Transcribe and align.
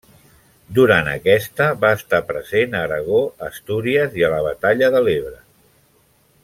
Durant 0.77 1.09
aquesta, 1.11 1.67
va 1.83 1.91
estar 1.97 2.21
present 2.31 2.73
a 2.73 2.81
Aragó, 2.89 3.21
Astúries 3.49 4.19
i 4.23 4.27
la 4.37 4.41
batalla 4.51 4.91
de 4.97 5.07
l'Ebre. 5.09 5.39